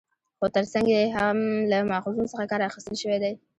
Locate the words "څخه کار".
2.31-2.61